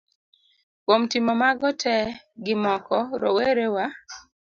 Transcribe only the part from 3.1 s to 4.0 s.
rowere wa